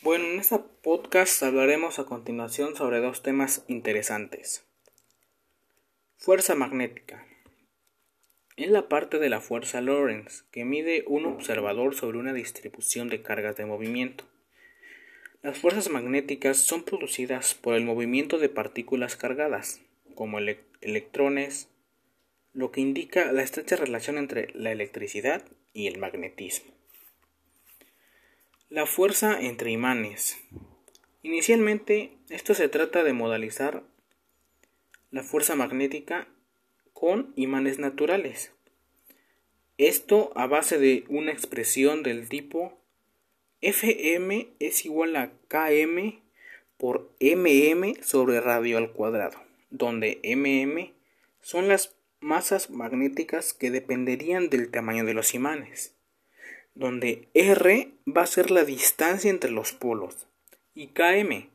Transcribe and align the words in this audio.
Bueno, 0.00 0.26
en 0.26 0.38
esta 0.38 0.62
podcast 0.62 1.42
hablaremos 1.42 1.98
a 1.98 2.04
continuación 2.04 2.76
sobre 2.76 3.00
dos 3.00 3.24
temas 3.24 3.64
interesantes. 3.66 4.64
Fuerza 6.16 6.54
magnética. 6.54 7.26
Es 8.56 8.70
la 8.70 8.88
parte 8.88 9.18
de 9.18 9.28
la 9.28 9.40
fuerza 9.40 9.80
Lorentz 9.80 10.44
que 10.52 10.64
mide 10.64 11.02
un 11.08 11.26
observador 11.26 11.96
sobre 11.96 12.18
una 12.18 12.32
distribución 12.32 13.08
de 13.08 13.22
cargas 13.22 13.56
de 13.56 13.66
movimiento. 13.66 14.24
Las 15.42 15.58
fuerzas 15.58 15.90
magnéticas 15.90 16.58
son 16.58 16.84
producidas 16.84 17.56
por 17.56 17.74
el 17.74 17.84
movimiento 17.84 18.38
de 18.38 18.48
partículas 18.48 19.16
cargadas, 19.16 19.80
como 20.14 20.38
electrones, 20.38 21.70
lo 22.52 22.70
que 22.70 22.82
indica 22.82 23.32
la 23.32 23.42
estrecha 23.42 23.74
relación 23.74 24.16
entre 24.16 24.46
la 24.54 24.70
electricidad 24.70 25.44
y 25.72 25.88
el 25.88 25.98
magnetismo. 25.98 26.77
La 28.70 28.84
fuerza 28.84 29.40
entre 29.40 29.70
imanes. 29.70 30.36
Inicialmente, 31.22 32.12
esto 32.28 32.52
se 32.52 32.68
trata 32.68 33.02
de 33.02 33.14
modalizar 33.14 33.82
la 35.10 35.22
fuerza 35.22 35.56
magnética 35.56 36.28
con 36.92 37.32
imanes 37.34 37.78
naturales. 37.78 38.52
Esto 39.78 40.32
a 40.34 40.46
base 40.46 40.78
de 40.78 41.06
una 41.08 41.32
expresión 41.32 42.02
del 42.02 42.28
tipo 42.28 42.78
Fm 43.62 44.48
es 44.58 44.84
igual 44.84 45.16
a 45.16 45.32
Km 45.48 46.20
por 46.76 47.10
mm 47.22 48.02
sobre 48.02 48.38
radio 48.42 48.76
al 48.76 48.92
cuadrado, 48.92 49.40
donde 49.70 50.20
mm 50.22 50.92
son 51.40 51.68
las 51.68 51.96
masas 52.20 52.68
magnéticas 52.68 53.54
que 53.54 53.70
dependerían 53.70 54.50
del 54.50 54.70
tamaño 54.70 55.06
de 55.06 55.14
los 55.14 55.32
imanes 55.32 55.94
donde 56.74 57.28
R 57.34 57.92
va 58.06 58.22
a 58.22 58.26
ser 58.26 58.50
la 58.50 58.64
distancia 58.64 59.30
entre 59.30 59.50
los 59.50 59.72
polos 59.72 60.26
y 60.74 60.88
km, 60.88 61.48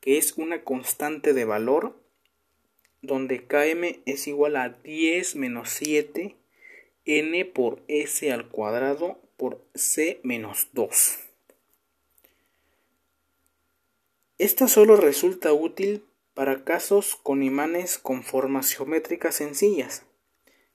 que 0.00 0.18
es 0.18 0.34
una 0.36 0.62
constante 0.62 1.32
de 1.32 1.44
valor, 1.44 2.00
donde 3.00 3.46
km 3.46 4.00
es 4.06 4.26
igual 4.28 4.56
a 4.56 4.68
10 4.68 5.36
menos 5.36 5.70
7 5.70 6.36
n 7.04 7.44
por 7.46 7.82
s 7.88 8.30
al 8.30 8.48
cuadrado 8.48 9.18
por 9.36 9.64
c 9.74 10.20
menos 10.22 10.68
2. 10.72 11.18
Esta 14.38 14.68
solo 14.68 14.96
resulta 14.96 15.52
útil 15.52 16.04
para 16.34 16.64
casos 16.64 17.16
con 17.16 17.42
imanes 17.42 17.98
con 17.98 18.22
formas 18.22 18.72
geométricas 18.72 19.36
sencillas 19.36 20.04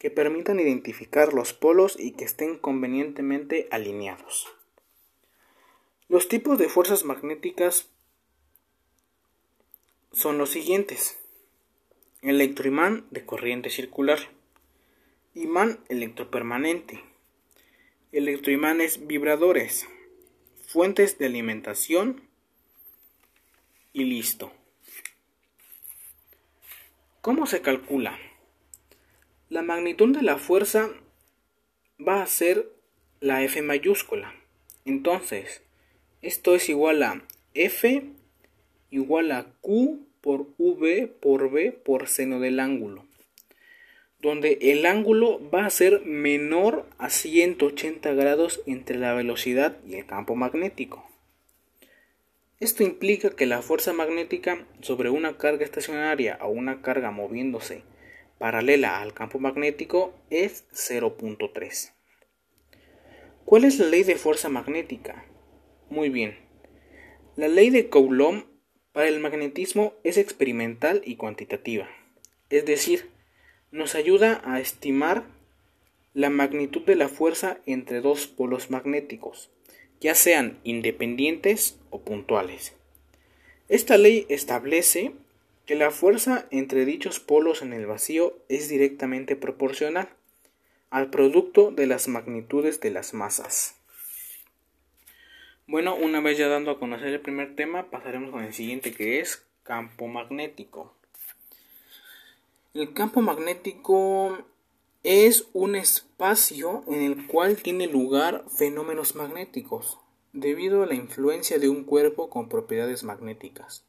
que 0.00 0.10
permitan 0.10 0.58
identificar 0.58 1.34
los 1.34 1.52
polos 1.52 1.94
y 2.00 2.12
que 2.12 2.24
estén 2.24 2.56
convenientemente 2.56 3.68
alineados. 3.70 4.48
Los 6.08 6.26
tipos 6.26 6.58
de 6.58 6.70
fuerzas 6.70 7.04
magnéticas 7.04 7.90
son 10.10 10.38
los 10.38 10.48
siguientes. 10.48 11.20
Electroimán 12.22 13.06
de 13.10 13.26
corriente 13.26 13.68
circular. 13.68 14.18
Imán 15.34 15.84
electropermanente. 15.90 17.04
Electroimanes 18.10 19.06
vibradores. 19.06 19.86
Fuentes 20.66 21.18
de 21.18 21.26
alimentación. 21.26 22.22
Y 23.92 24.04
listo. 24.04 24.50
¿Cómo 27.20 27.44
se 27.44 27.60
calcula? 27.60 28.18
La 29.50 29.62
magnitud 29.62 30.16
de 30.16 30.22
la 30.22 30.38
fuerza 30.38 30.90
va 31.98 32.22
a 32.22 32.26
ser 32.28 32.70
la 33.18 33.42
F 33.42 33.60
mayúscula. 33.62 34.32
Entonces, 34.84 35.60
esto 36.22 36.54
es 36.54 36.68
igual 36.68 37.02
a 37.02 37.24
F 37.54 38.04
igual 38.92 39.32
a 39.32 39.46
Q 39.60 40.06
por 40.20 40.46
V 40.56 41.08
por 41.20 41.50
B 41.50 41.72
por 41.72 42.06
seno 42.06 42.38
del 42.38 42.60
ángulo. 42.60 43.04
Donde 44.20 44.56
el 44.60 44.86
ángulo 44.86 45.40
va 45.50 45.66
a 45.66 45.70
ser 45.70 46.02
menor 46.02 46.86
a 46.98 47.10
180 47.10 48.12
grados 48.12 48.62
entre 48.66 48.98
la 48.98 49.14
velocidad 49.14 49.78
y 49.84 49.96
el 49.96 50.06
campo 50.06 50.36
magnético. 50.36 51.10
Esto 52.60 52.84
implica 52.84 53.30
que 53.30 53.46
la 53.46 53.62
fuerza 53.62 53.92
magnética 53.92 54.64
sobre 54.80 55.10
una 55.10 55.38
carga 55.38 55.64
estacionaria 55.64 56.38
o 56.40 56.50
una 56.50 56.82
carga 56.82 57.10
moviéndose 57.10 57.82
paralela 58.40 59.02
al 59.02 59.12
campo 59.12 59.38
magnético 59.38 60.14
es 60.30 60.64
0.3. 60.72 61.92
¿Cuál 63.44 63.64
es 63.64 63.78
la 63.78 63.84
ley 63.84 64.02
de 64.02 64.16
fuerza 64.16 64.48
magnética? 64.48 65.26
Muy 65.90 66.08
bien. 66.08 66.38
La 67.36 67.48
ley 67.48 67.68
de 67.68 67.90
Coulomb 67.90 68.44
para 68.92 69.08
el 69.08 69.20
magnetismo 69.20 69.92
es 70.04 70.16
experimental 70.16 71.02
y 71.04 71.16
cuantitativa. 71.16 71.90
Es 72.48 72.64
decir, 72.64 73.10
nos 73.72 73.94
ayuda 73.94 74.40
a 74.42 74.58
estimar 74.58 75.24
la 76.14 76.30
magnitud 76.30 76.80
de 76.86 76.96
la 76.96 77.10
fuerza 77.10 77.58
entre 77.66 78.00
dos 78.00 78.26
polos 78.26 78.70
magnéticos, 78.70 79.50
ya 80.00 80.14
sean 80.14 80.60
independientes 80.64 81.78
o 81.90 82.00
puntuales. 82.00 82.72
Esta 83.68 83.98
ley 83.98 84.24
establece 84.30 85.12
que 85.70 85.76
la 85.76 85.92
fuerza 85.92 86.48
entre 86.50 86.84
dichos 86.84 87.20
polos 87.20 87.62
en 87.62 87.72
el 87.72 87.86
vacío 87.86 88.36
es 88.48 88.68
directamente 88.68 89.36
proporcional 89.36 90.08
al 90.90 91.10
producto 91.10 91.70
de 91.70 91.86
las 91.86 92.08
magnitudes 92.08 92.80
de 92.80 92.90
las 92.90 93.14
masas. 93.14 93.76
Bueno, 95.68 95.94
una 95.94 96.20
vez 96.20 96.38
ya 96.38 96.48
dando 96.48 96.72
a 96.72 96.80
conocer 96.80 97.10
el 97.10 97.20
primer 97.20 97.54
tema, 97.54 97.88
pasaremos 97.88 98.32
con 98.32 98.42
el 98.42 98.52
siguiente 98.52 98.92
que 98.92 99.20
es 99.20 99.46
campo 99.62 100.08
magnético. 100.08 100.92
El 102.74 102.92
campo 102.92 103.20
magnético 103.20 104.38
es 105.04 105.46
un 105.52 105.76
espacio 105.76 106.82
en 106.88 107.00
el 107.00 107.28
cual 107.28 107.58
tiene 107.58 107.86
lugar 107.86 108.44
fenómenos 108.48 109.14
magnéticos 109.14 110.00
debido 110.32 110.82
a 110.82 110.86
la 110.86 110.96
influencia 110.96 111.60
de 111.60 111.68
un 111.68 111.84
cuerpo 111.84 112.28
con 112.28 112.48
propiedades 112.48 113.04
magnéticas 113.04 113.84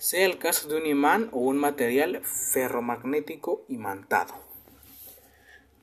sea 0.00 0.24
el 0.24 0.38
caso 0.38 0.66
de 0.66 0.76
un 0.76 0.86
imán 0.86 1.28
o 1.30 1.40
un 1.40 1.58
material 1.58 2.22
ferromagnético 2.24 3.66
imantado. 3.68 4.34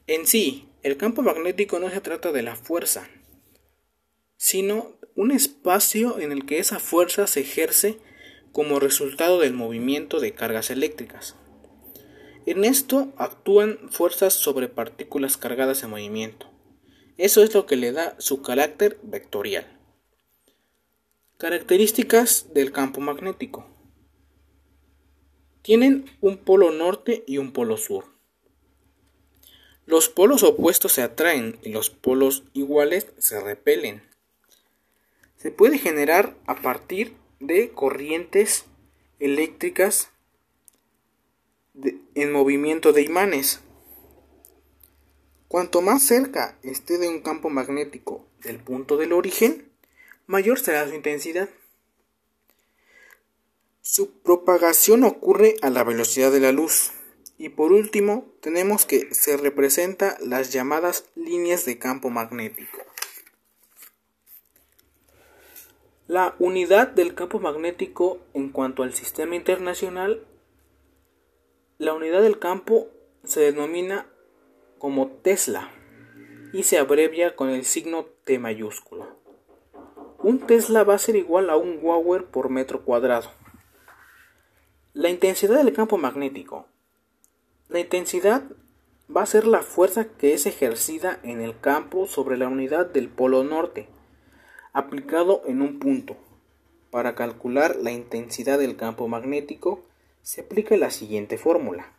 En 0.08 0.26
sí, 0.26 0.70
el 0.82 0.98
campo 0.98 1.22
magnético 1.22 1.78
no 1.78 1.92
se 1.92 2.02
trata 2.02 2.32
de 2.32 2.42
la 2.42 2.56
fuerza, 2.56 3.08
sino 4.36 4.98
un 5.16 5.32
espacio 5.32 6.20
en 6.20 6.32
el 6.32 6.48
que 6.48 6.58
esa 6.58 6.80
fuerza 6.80 7.28
se 7.28 7.42
ejerce 7.42 8.00
como 8.52 8.80
resultado 8.80 9.40
del 9.40 9.54
movimiento 9.54 10.20
de 10.20 10.34
cargas 10.34 10.72
eléctricas. 10.72 11.36
En 12.48 12.64
esto 12.64 13.14
actúan 13.18 13.78
fuerzas 13.92 14.34
sobre 14.34 14.68
partículas 14.68 15.38
cargadas 15.38 15.84
en 15.84 15.92
movimiento. 15.92 16.50
Eso 17.20 17.44
es 17.44 17.54
lo 17.54 17.68
que 17.68 17.76
le 17.76 17.92
da 17.92 18.16
su 18.18 18.42
carácter 18.42 18.98
vectorial. 19.04 19.78
Características 21.38 22.52
del 22.56 22.72
campo 22.72 23.00
magnético. 23.00 23.77
Tienen 25.68 26.06
un 26.22 26.38
polo 26.38 26.72
norte 26.72 27.26
y 27.28 27.40
un 27.40 27.52
polo 27.52 27.76
sur. 27.76 28.06
Los 29.86 30.08
polos 30.08 30.44
opuestos 30.44 30.94
se 30.94 31.02
atraen 31.02 31.60
y 31.62 31.74
los 31.74 31.90
polos 31.90 32.46
iguales 32.54 33.08
se 33.18 33.42
repelen. 33.42 34.02
Se 35.36 35.52
puede 35.52 35.78
generar 35.78 36.38
a 36.46 36.56
partir 36.56 37.18
de 37.42 37.72
corrientes 37.72 38.64
eléctricas 39.20 40.10
en 42.16 42.32
movimiento 42.32 42.94
de 42.94 43.02
imanes. 43.02 43.60
Cuanto 45.50 45.82
más 45.82 46.02
cerca 46.02 46.58
esté 46.64 46.98
de 46.98 47.10
un 47.10 47.20
campo 47.20 47.50
magnético 47.50 48.26
del 48.42 48.60
punto 48.60 48.96
del 48.96 49.12
origen, 49.12 49.70
mayor 50.28 50.62
será 50.62 50.88
su 50.88 50.96
intensidad. 50.96 51.50
Su 53.90 54.12
propagación 54.20 55.06
ocurre 55.06 55.56
a 55.62 55.70
la 55.70 55.86
velocidad 55.86 56.30
de 56.30 56.42
la 56.42 56.52
luz. 56.52 56.92
Y 57.38 57.48
por 57.48 57.72
último, 57.72 58.26
tenemos 58.42 58.86
que 58.86 59.16
se 59.16 59.38
representa 59.38 60.18
las 60.20 60.52
llamadas 60.52 61.06
líneas 61.16 61.64
de 61.64 61.80
campo 61.80 62.10
magnético. 62.10 62.80
La 66.06 66.36
unidad 66.38 66.90
del 66.90 67.16
campo 67.16 67.40
magnético 67.40 68.20
en 68.34 68.50
cuanto 68.50 68.84
al 68.84 68.94
sistema 68.94 69.38
internacional, 69.38 70.28
la 71.78 71.94
unidad 71.94 72.22
del 72.24 72.40
campo 72.40 72.90
se 73.24 73.40
denomina 73.40 74.06
como 74.80 75.08
Tesla 75.08 75.72
y 76.52 76.64
se 76.64 76.78
abrevia 76.78 77.38
con 77.38 77.48
el 77.48 77.64
signo 77.64 78.06
T 78.26 78.38
mayúsculo. 78.38 79.16
Un 80.20 80.46
Tesla 80.46 80.84
va 80.84 80.96
a 80.96 81.00
ser 81.00 81.16
igual 81.16 81.50
a 81.50 81.56
un 81.56 81.80
Wauer 81.82 82.26
por 82.26 82.50
metro 82.50 82.84
cuadrado. 82.84 83.32
La 84.98 85.10
intensidad 85.10 85.64
del 85.64 85.74
campo 85.74 86.00
magnético. 86.00 86.66
La 87.70 87.80
intensidad 87.80 88.42
va 89.16 89.22
a 89.22 89.28
ser 89.28 89.46
la 89.46 89.62
fuerza 89.62 90.06
que 90.06 90.34
es 90.34 90.48
ejercida 90.48 91.20
en 91.22 91.40
el 91.40 91.60
campo 91.60 92.08
sobre 92.08 92.36
la 92.36 92.48
unidad 92.48 92.88
del 92.88 93.08
polo 93.08 93.44
norte, 93.44 93.90
aplicado 94.74 95.44
en 95.46 95.62
un 95.62 95.78
punto, 95.78 96.18
Para 96.90 97.14
calcular 97.14 97.76
la 97.76 97.92
intensidad 97.92 98.58
del 98.58 98.76
campo 98.76 99.08
magnético 99.08 99.84
se 100.24 100.42
aplica 100.42 100.76
la 100.78 100.90
siguiente 100.90 101.38
fórmula. 101.38 101.94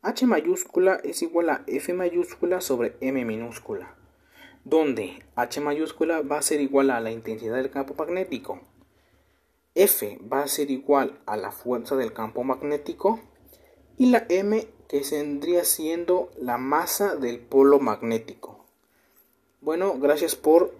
H 0.00 0.26
mayúscula 0.26 1.02
es 1.04 1.20
igual 1.20 1.50
a 1.50 1.64
F 1.66 1.92
mayúscula 1.92 2.62
sobre 2.62 2.96
M 3.02 3.22
minúscula, 3.26 3.94
donde 4.64 5.22
H 5.36 5.60
mayúscula 5.60 6.22
va 6.22 6.38
a 6.38 6.42
ser 6.42 6.62
igual 6.62 6.92
a 6.92 7.00
la 7.00 7.10
intensidad 7.10 7.56
del 7.56 7.70
campo 7.70 7.94
magnético, 7.94 8.62
F 9.74 10.18
va 10.30 10.42
a 10.42 10.48
ser 10.48 10.70
igual 10.70 11.20
a 11.26 11.36
la 11.36 11.50
fuerza 11.50 11.96
del 11.96 12.12
campo 12.12 12.44
magnético 12.44 13.20
y 13.96 14.10
la 14.10 14.26
M 14.28 14.66
que 14.88 15.00
tendría 15.00 15.64
siendo 15.64 16.30
la 16.38 16.58
masa 16.58 17.16
del 17.16 17.38
polo 17.40 17.80
magnético. 17.80 18.66
Bueno, 19.60 19.98
gracias 19.98 20.36
por 20.36 20.74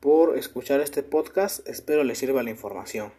por 0.00 0.36
escuchar 0.38 0.80
este 0.80 1.02
podcast. 1.02 1.66
Espero 1.68 2.04
les 2.04 2.18
sirva 2.18 2.42
la 2.42 2.50
información. 2.50 3.12